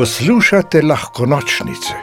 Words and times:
Poslušate 0.00 0.82
lahko 0.82 1.26
nočnice, 1.26 1.94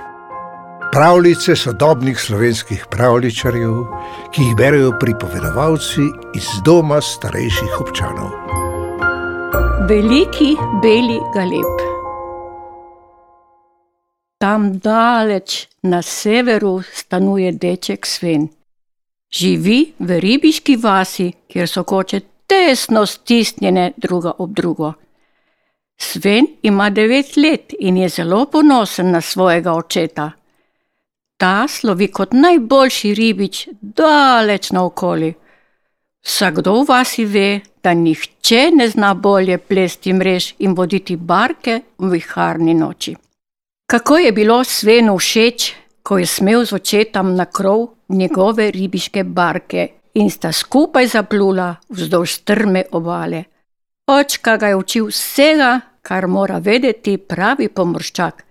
pravljice 0.91 1.55
sodobnih 1.55 2.19
slovenskih 2.19 2.83
pravličarjev, 2.91 3.73
ki 4.31 4.41
jih 4.41 4.55
berijo 4.57 4.91
pripovedovalci 4.99 6.05
iz 6.35 6.49
doma 6.65 6.99
starejših 7.01 7.79
občanov. 7.81 8.29
Veliki 9.89 10.51
beli 10.83 11.17
galeb. 11.33 11.81
Tam 14.37 14.69
daleč 14.79 15.67
na 15.81 16.01
severu 16.01 16.81
stanuje 16.93 17.51
deček 17.51 18.05
Sven. 18.05 18.47
Živi 19.33 19.79
v 19.99 20.19
ribiški 20.19 20.77
vasi, 20.83 21.31
kjer 21.47 21.65
so 21.69 21.83
koče 21.83 22.21
tesno 22.45 23.05
stisnjene 23.05 23.93
druga 23.97 24.37
ob 24.37 24.53
drugo. 24.53 24.93
Sven 25.97 26.45
ima 26.61 26.89
devet 26.89 27.37
let 27.37 27.73
in 27.79 27.97
je 27.97 28.09
zelo 28.09 28.45
ponosen 28.45 29.11
na 29.11 29.21
svojega 29.21 29.73
očeta. 29.73 30.31
Ta 31.37 31.67
slovi 31.67 32.07
kot 32.11 32.33
najboljši 32.33 33.13
ribič 33.13 33.67
daleč 33.81 34.71
naokoli. 34.71 35.33
Vsakdo 36.25 36.81
v 36.81 36.85
vasi 36.87 37.25
ve, 37.25 37.61
da 37.83 37.93
nihče 37.93 38.71
ne 38.75 38.89
zna 38.89 39.13
bolje 39.13 39.57
plesti 39.57 40.13
mrež 40.13 40.53
in 40.59 40.73
voditi 40.75 41.15
barke 41.15 41.81
v 41.97 42.09
viharni 42.11 42.73
noči. 42.73 43.15
Kako 43.87 44.17
je 44.17 44.31
bilo 44.31 44.63
Svenu 44.63 45.17
všeč, 45.17 45.73
ko 46.03 46.17
je 46.17 46.25
smel 46.25 46.65
z 46.65 46.73
očetom 46.73 47.35
na 47.35 47.45
krov 47.45 47.87
njegove 48.09 48.71
ribiške 48.71 49.23
barke 49.23 49.87
in 50.13 50.29
sta 50.29 50.51
skupaj 50.51 51.07
zaplula 51.07 51.75
vzdolž 51.89 52.31
strme 52.31 52.83
obale. 52.91 53.43
Očka 54.07 54.57
ga 54.57 54.67
je 54.67 54.75
učil 54.75 55.07
vsega, 55.07 55.79
kar 56.07 56.27
mora 56.27 56.57
vedeti 56.63 57.17
pravi 57.17 57.67
pomorščak. 57.67 58.43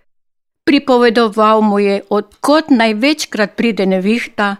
Pripovedoval 0.66 1.62
mu 1.62 1.78
je, 1.78 2.00
odkot 2.10 2.70
največkrat 2.70 3.54
pride 3.56 3.86
nevihta, 3.86 4.56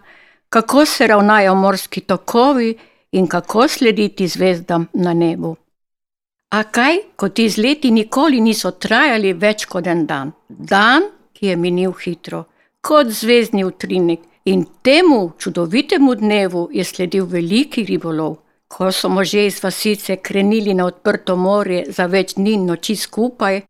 kako 0.49 0.85
se 0.87 1.07
ravnajo 1.07 1.55
morski 1.55 2.01
tokovi 2.01 2.77
in 3.13 3.27
kako 3.27 3.69
slediti 3.69 4.29
zvezdam 4.29 4.87
na 4.95 5.13
nebu. 5.15 5.57
A 6.57 6.63
kaj, 6.63 6.99
ko 7.17 7.29
ti 7.29 7.45
izleti 7.51 7.91
nikoli 7.91 8.41
niso 8.41 8.71
trajali 8.71 9.33
več 9.35 9.67
kot 9.67 9.87
en 9.87 10.07
dan? 10.07 10.33
Dan, 10.49 11.11
ki 11.35 11.51
je 11.51 11.57
minil 11.57 11.93
hitro, 12.05 12.45
kot 12.81 13.11
zvezdni 13.11 13.65
utrinek, 13.67 14.23
in 14.47 14.63
temu 14.83 15.33
čudovitemu 15.39 16.15
dnevu 16.15 16.69
je 16.73 16.85
sledil 16.85 17.27
veliki 17.27 17.85
ribolov. 17.85 18.37
Ko 18.69 18.93
so 18.93 19.09
možje 19.09 19.47
iz 19.47 19.63
vasice 19.65 20.17
krenili 20.17 20.75
na 20.75 20.87
odprto 20.87 21.37
morje 21.37 21.85
za 21.89 22.07
več 22.07 22.35
dni 22.35 22.53
in 22.53 22.67
noči 22.67 22.97
skupaj, 22.97 23.63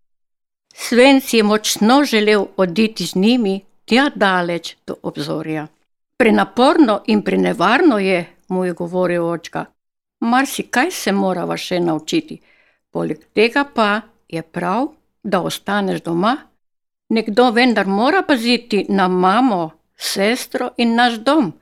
Sven 0.78 1.20
si 1.20 1.36
je 1.36 1.42
močno 1.42 2.04
želel 2.04 2.46
oditi 2.56 3.06
z 3.06 3.14
njimi 3.14 3.60
tja 3.84 4.10
daleč 4.14 4.76
do 4.86 4.94
obzorja. 5.02 5.66
Prenaporno 6.16 7.00
in 7.06 7.22
prenevarno 7.22 7.98
je, 7.98 8.26
mu 8.48 8.64
je 8.64 8.72
govoril 8.72 9.24
očka. 9.28 9.64
Mar 10.20 10.46
si 10.46 10.62
kaj 10.62 10.90
se 10.90 11.12
morava 11.12 11.56
še 11.56 11.80
naučiti, 11.80 12.40
poleg 12.90 13.24
tega 13.32 13.64
pa 13.74 14.00
je 14.28 14.42
prav, 14.42 14.88
da 15.22 15.40
ostaneš 15.40 16.02
doma. 16.02 16.36
Nekdo 17.08 17.50
vendar 17.50 17.86
mora 17.86 18.22
paziti 18.22 18.86
na 18.88 19.08
mamo, 19.08 19.70
sestro 19.96 20.70
in 20.76 20.94
naš 20.94 21.18
dom. 21.24 21.52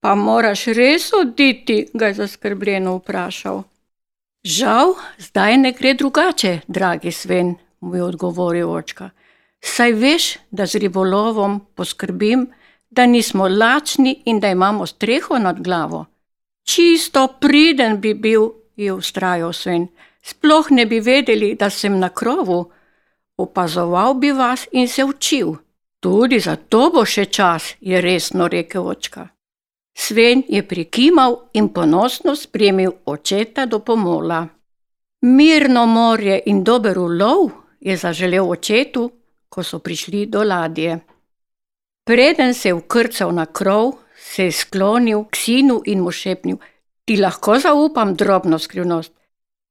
Pa 0.00 0.14
moraš 0.14 0.64
res 0.66 1.10
oditi, 1.12 1.86
ga 1.92 2.06
je 2.06 2.14
zaskrbljeno 2.14 2.96
vprašal. 2.96 3.62
Žal, 4.44 4.94
zdaj 5.18 5.56
ne 5.56 5.72
gre 5.72 5.94
drugače, 5.94 6.60
dragi 6.68 7.12
Sven, 7.12 7.54
mu 7.80 7.96
je 7.96 8.04
odgovoril 8.04 8.70
očka. 8.70 9.10
Saj 9.60 9.92
veš, 9.92 10.28
da 10.50 10.66
z 10.66 10.80
ribolovom 10.80 11.60
poskrbim, 11.74 12.46
da 12.90 13.06
nismo 13.06 13.48
lačni 13.48 14.22
in 14.24 14.40
da 14.40 14.48
imamo 14.48 14.86
streho 14.86 15.38
nad 15.38 15.60
glavo. 15.60 16.06
Čisto 16.64 17.26
priden 17.40 18.00
bi 18.00 18.14
bil, 18.14 18.48
je 18.76 18.92
ustrajal 18.92 19.52
Sven. 19.52 19.88
Sploh 20.22 20.70
ne 20.70 20.86
bi 20.86 21.00
vedeli, 21.00 21.54
da 21.54 21.70
sem 21.70 21.98
na 21.98 22.08
krovu. 22.08 22.70
Opazoval 23.36 24.14
bi 24.14 24.32
vas 24.32 24.68
in 24.72 24.88
se 24.88 25.04
učil. 25.04 25.54
Tudi 26.00 26.40
za 26.40 26.56
to 26.56 26.90
bo 26.90 27.04
še 27.04 27.24
čas, 27.24 27.74
je 27.80 28.00
resno 28.00 28.48
rekel 28.48 28.86
očka. 28.86 29.28
Sven 30.00 30.42
je 30.48 30.62
prikimal 30.68 31.36
in 31.52 31.68
ponosno 31.68 32.32
spremil 32.36 32.92
očeta 33.04 33.66
do 33.66 33.78
pomola. 33.84 34.46
Mirno 35.22 35.86
morje 35.86 36.40
in 36.46 36.64
dober 36.64 36.98
ulov 36.98 37.50
je 37.80 37.96
zaželel 37.96 38.48
očetu, 38.50 39.10
ko 39.48 39.62
so 39.62 39.78
prišli 39.78 40.26
do 40.26 40.44
ladje. 40.44 41.00
Preden 42.04 42.54
se 42.54 42.68
je 42.68 42.74
ukrcal 42.74 43.34
na 43.34 43.44
krov, 43.46 43.92
se 44.16 44.44
je 44.44 44.52
sklonil 44.52 45.24
k 45.24 45.36
sinu 45.36 45.82
in 45.84 46.00
mu 46.00 46.10
šepnil: 46.10 46.56
Ti 47.04 47.20
lahko 47.20 47.58
zaupam 47.58 48.14
drobno 48.14 48.58
skrivnost. 48.58 49.12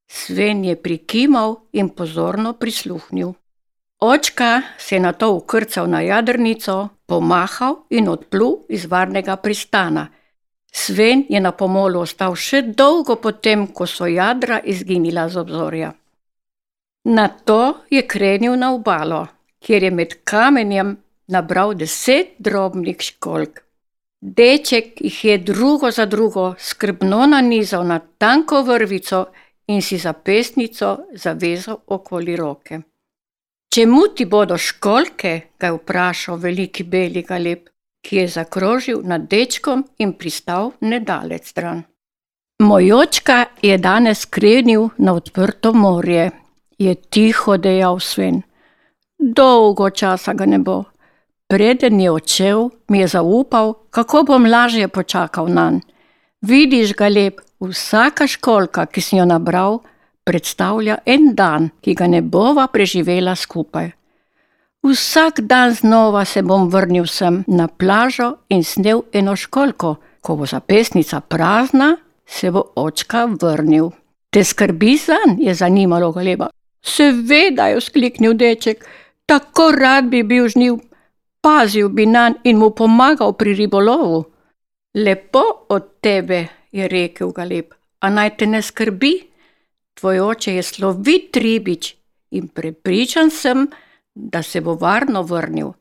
Sven 0.08 0.64
je 0.66 0.76
prikimal 0.76 1.56
in 1.74 1.90
pozorno 1.90 2.54
prisluhnil. 2.54 3.34
Očka 4.00 4.62
se 4.78 4.96
je 4.96 5.00
nato 5.00 5.34
ukrcal 5.34 5.90
na 5.90 6.02
jadrnico, 6.02 6.90
pomahal 7.06 7.76
in 7.90 8.08
odplul 8.10 8.66
iz 8.70 8.86
varnega 8.86 9.36
pristana. 9.36 10.19
Sven 10.72 11.26
je 11.30 11.40
na 11.40 11.52
pomolu 11.52 12.02
ostal 12.06 12.36
še 12.36 12.62
dolgo 12.62 13.16
potem, 13.16 13.68
ko 13.68 13.88
so 13.88 14.08
jadra 14.08 14.60
izginila 14.64 15.30
z 15.30 15.42
obzorja. 15.42 15.94
Nato 17.06 17.86
je 17.90 18.02
krenil 18.08 18.56
na 18.56 18.74
obalo, 18.74 19.26
kjer 19.60 19.84
je 19.84 19.92
med 19.92 20.14
kamenjem 20.24 20.98
nabral 21.28 21.74
deset 21.74 22.36
drobnih 22.40 23.02
školk. 23.02 23.64
Deček 24.22 25.02
jih 25.02 25.26
je 25.26 25.38
drugo 25.38 25.92
za 25.92 26.06
drugo 26.06 26.56
skrbno 26.60 27.26
nanizal 27.26 27.86
na 27.88 28.00
tanko 28.00 28.62
vrvico 28.64 29.26
in 29.68 29.82
si 29.82 29.98
zapestnico 29.98 30.98
zavezal 31.14 31.78
okoli 31.88 32.36
roke. 32.36 32.80
Čemu 33.74 34.02
ti 34.16 34.26
bodo 34.26 34.58
školke? 34.58 35.42
ga 35.60 35.68
je 35.68 35.74
vprašal 35.74 36.38
veliki 36.38 36.84
beli 36.84 37.22
galeb, 37.24 37.70
ki 38.02 38.16
je 38.16 38.28
zakrožil 38.28 39.02
nad 39.04 39.28
dečkom 39.30 39.86
in 39.98 40.14
pristal 40.14 40.72
nedalec 40.82 41.48
stran. 41.48 41.84
Moj 42.60 42.92
očka 42.94 43.46
je 43.62 43.78
danes 43.78 44.26
krenil 44.26 44.90
na 44.98 45.14
odprto 45.14 45.74
morje, 45.74 46.32
je 46.78 46.96
tiho 46.96 47.58
dejal 47.58 48.00
Sven. 48.00 48.42
Dolgo 49.20 49.90
časa 49.90 50.34
ga 50.34 50.46
ne 50.46 50.60
bo. 50.60 50.84
Preden 51.48 52.00
je 52.00 52.12
odšel, 52.12 52.70
mi 52.88 53.00
je 53.00 53.08
zaupal, 53.08 53.74
kako 53.90 54.24
bom 54.24 54.46
lažje 54.46 54.88
počakal 54.88 55.48
na 55.48 55.70
njega. 55.70 55.90
Vidiš, 56.42 56.94
galeb, 56.96 57.42
vsaka 57.60 58.28
školka, 58.28 58.86
ki 58.88 59.02
si 59.04 59.18
jo 59.18 59.26
nabral, 59.28 59.82
predstavlja 60.24 61.02
en 61.06 61.34
dan, 61.36 61.70
ki 61.84 61.96
ga 62.00 62.08
ne 62.08 62.22
bova 62.22 62.68
preživela 62.72 63.36
skupaj. 63.36 63.92
Vsak 64.84 65.42
dan 65.42 65.74
znova 65.74 66.26
se 66.26 66.42
bom 66.42 66.70
vrnil 66.70 67.06
sem 67.06 67.44
na 67.48 67.68
plažo 67.68 68.34
in 68.50 68.64
snel 68.64 69.02
eno 69.14 69.36
školko, 69.36 69.96
ko 70.22 70.36
bo 70.36 70.46
zapestnica 70.46 71.20
prazna, 71.20 71.98
se 72.26 72.52
bo 72.52 72.64
očka 72.76 73.26
vrnil. 73.42 73.90
Te 74.30 74.44
skrbi 74.44 74.98
zanj, 74.98 75.36
je 75.40 75.54
zanimalo 75.54 76.12
galeba. 76.12 76.48
Seveda, 76.82 77.68
je 77.68 77.80
vzkliknil 77.80 78.34
deček, 78.34 78.86
tako 79.26 79.72
rad 79.72 80.08
bi 80.08 80.24
bil 80.24 80.48
žniv, 80.48 80.78
pazil 81.42 81.90
bi 81.90 82.06
nanj 82.06 82.40
in 82.44 82.58
mu 82.58 82.70
pomagal 82.72 83.34
pri 83.34 83.54
ribolovu. 83.54 84.24
Lepo 84.96 85.44
od 85.70 86.00
tebe, 86.02 86.48
je 86.72 86.88
rekel 86.88 87.34
galeb, 87.36 87.74
a 88.00 88.10
naj 88.10 88.38
te 88.38 88.48
ne 88.48 88.62
skrbi, 88.62 89.14
tvoj 90.00 90.20
oče 90.20 90.56
je 90.56 90.64
slovit 90.64 91.38
ribič 91.38 91.96
in 92.32 92.48
prepričan 92.48 93.30
sem, 93.30 93.68
da 94.32 94.44
se 94.44 94.62
bo 94.62 94.76
varno 94.76 95.24
vrnil. 95.24 95.72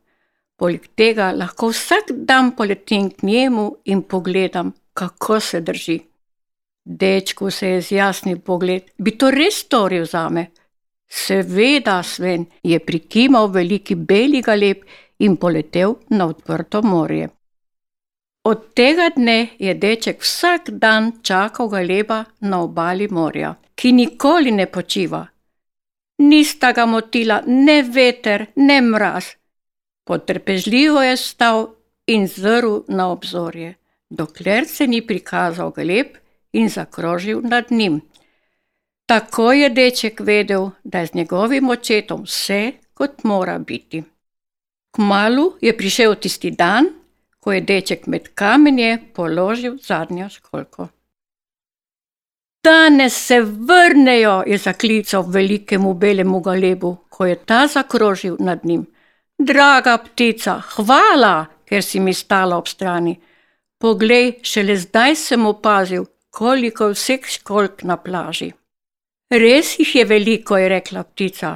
Poleg 0.56 0.88
tega 0.96 1.30
lahko 1.32 1.70
vsak 1.70 2.12
dan 2.28 2.52
poletim 2.56 3.10
k 3.10 3.22
njemu 3.22 3.66
in 3.84 4.02
pogledam, 4.02 4.72
kako 4.94 5.40
se 5.40 5.60
drži. 5.60 5.98
Dečku 6.84 7.50
se 7.50 7.68
je 7.68 7.80
zjasnil 7.80 8.38
pogled, 8.38 8.82
bi 8.98 9.18
to 9.18 9.30
res 9.30 9.60
storil 9.64 10.04
zame? 10.04 10.46
Seveda, 11.08 12.02
Sven, 12.02 12.46
je 12.62 12.78
prikimal 12.78 13.46
veliki 13.46 13.94
beli 13.94 14.42
galeb 14.42 14.82
in 15.18 15.36
poletel 15.36 15.94
na 16.08 16.26
odprto 16.26 16.82
morje. 16.82 17.28
Od 18.44 18.74
tega 18.74 19.10
dne 19.16 19.48
je 19.58 19.74
deček 19.74 20.22
vsak 20.22 20.70
dan 20.70 21.12
čakal 21.22 21.68
galeba 21.68 22.24
na 22.40 22.62
obali 22.62 23.08
morja 23.10 23.54
ki 23.78 23.92
nikoli 23.92 24.50
ne 24.50 24.66
počiva. 24.66 25.26
Nista 26.18 26.72
ga 26.72 26.86
motila 26.86 27.42
ne 27.46 27.82
veter, 27.82 28.46
ne 28.56 28.80
mraz. 28.82 29.24
Potrpežljivo 30.04 31.02
je 31.02 31.16
stal 31.16 31.66
in 32.06 32.26
zrl 32.26 32.80
na 32.88 33.10
obzorje, 33.12 33.74
dokler 34.10 34.66
se 34.66 34.86
ni 34.86 35.06
prikazal 35.06 35.70
gleb 35.70 36.16
in 36.52 36.68
zakrožil 36.68 37.40
nad 37.44 37.70
njim. 37.70 38.00
Tako 39.06 39.52
je 39.52 39.70
deček 39.70 40.20
vedel, 40.20 40.70
da 40.84 40.98
je 40.98 41.06
z 41.06 41.14
njegovim 41.14 41.68
očetom 41.68 42.22
vse 42.22 42.72
kot 42.94 43.24
mora 43.24 43.58
biti. 43.58 44.02
Kmalu 44.90 45.52
je 45.60 45.76
prišel 45.76 46.14
tisti 46.14 46.50
dan, 46.50 46.86
ko 47.40 47.52
je 47.52 47.60
deček 47.60 48.06
med 48.06 48.28
kamenje 48.34 48.98
položil 49.14 49.78
zadnjo 49.82 50.28
školko. 50.28 50.88
Danes 52.68 53.26
se 53.26 53.40
vrnejo, 53.40 54.42
je 54.46 54.58
zaklical 54.58 55.22
velikemu 55.22 55.94
belemu 55.94 56.40
galebu, 56.40 56.96
ko 57.08 57.26
je 57.26 57.36
ta 57.36 57.66
zakrožil 57.66 58.36
nad 58.38 58.64
njim. 58.64 58.86
Draga 59.38 59.98
ptica, 59.98 60.60
hvala, 60.74 61.46
ker 61.64 61.82
si 61.82 62.00
mi 62.00 62.12
stala 62.14 62.58
ob 62.58 62.68
strani. 62.68 63.14
Poglej, 63.80 64.32
šele 64.42 64.76
zdaj 64.76 65.16
sem 65.16 65.46
opazil, 65.46 66.04
koliko 66.30 66.90
vseh 66.92 67.24
školk 67.24 67.86
na 67.88 67.96
plaži. 67.96 68.50
Res 69.30 69.78
jih 69.78 69.94
je 69.96 70.04
veliko, 70.04 70.58
je 70.60 70.68
rekla 70.68 71.06
ptica. 71.08 71.54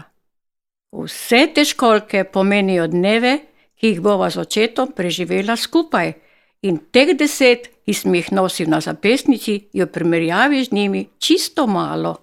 Vse 0.97 1.43
te 1.55 1.65
školke 1.65 2.25
pomenijo 2.25 2.87
dneve, 2.87 3.35
ki 3.76 3.93
jih 3.93 4.00
bova 4.00 4.31
z 4.31 4.47
očetom 4.47 4.97
preživela 4.97 5.56
skupaj, 5.56 6.15
in 6.62 6.81
teh 6.88 7.12
deset, 7.19 7.69
ki 7.84 7.94
sem 7.94 8.14
jih 8.14 8.32
nosil 8.32 8.69
na 8.70 8.81
zapestnici, 8.81 9.69
je 9.73 9.84
v 9.84 9.93
primerjavi 9.93 10.64
z 10.64 10.73
njimi 10.73 11.06
čisto 11.19 11.67
malo. 11.67 12.17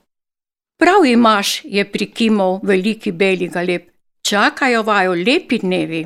Prav 0.79 1.05
imaš, 1.05 1.61
je 1.65 1.83
prikimal 1.91 2.59
veliki 2.63 3.11
beli 3.11 3.47
galeb, 3.47 3.89
čakajo 4.21 4.83
vaju 4.83 5.11
lepi 5.11 5.59
dnevi. 5.59 6.05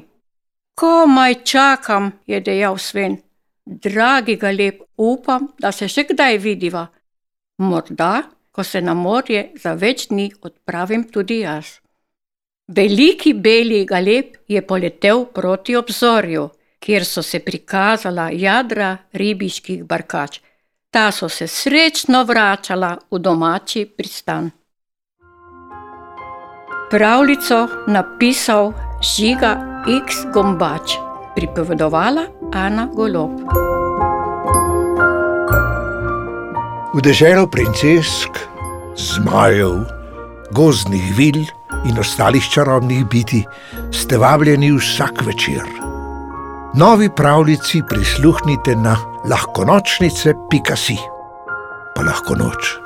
Komaj 0.76 1.44
čakam, 1.44 2.12
je 2.26 2.40
dejal 2.42 2.78
Sven. 2.78 3.18
Dragi 3.66 4.36
galeb, 4.36 4.82
upam, 4.98 5.48
da 5.60 5.72
se 5.72 5.88
še 5.88 6.08
kdaj 6.10 6.38
vidiva. 6.38 6.88
Morda, 7.58 8.24
ko 8.52 8.64
se 8.64 8.82
na 8.82 8.94
morje 8.94 9.52
za 9.62 9.74
več 9.74 10.08
dni 10.10 10.32
odpravim 10.42 11.06
tudi 11.12 11.40
jaz. 11.44 11.78
Veliki 12.68 13.34
beli 13.34 13.86
galeb 13.86 14.38
je 14.48 14.62
poletel 14.62 15.26
proti 15.26 15.76
obzorju, 15.76 16.50
kjer 16.84 17.06
so 17.06 17.24
se 17.24 17.40
prikazala 17.40 18.30
jadra 18.34 18.98
ribiških 19.14 19.84
barkač. 19.88 20.40
Ta 20.92 21.12
so 21.12 21.30
se 21.30 21.48
srečno 21.48 22.24
vračala 22.24 22.98
v 23.12 23.20
domači 23.20 23.86
pristan. 23.86 24.52
Pravljico 26.92 27.68
napisal 27.88 28.74
Žiga 29.02 29.54
X. 29.88 30.26
Gombač, 30.34 30.98
pripovedovala 31.36 32.28
Ana 32.54 32.86
Golob. 32.94 33.40
V 36.94 37.02
deželo 37.02 37.48
princesk, 37.48 38.38
zmajev, 38.96 39.82
gozdnih 40.54 41.08
vil 41.18 41.42
in 41.90 41.98
ostalih 42.00 42.46
čarobnih 42.54 43.08
biti 43.10 43.42
ste 43.92 44.22
vabljeni 44.22 44.76
vsak 44.78 45.26
večer. 45.26 45.83
Novi 46.76 47.10
pravljici 47.16 47.82
prisluhnite 47.90 48.76
na 48.76 48.98
lahkonočnice.si, 49.30 50.98
pa 51.96 52.02
lahko 52.02 52.36
noč. 52.36 52.83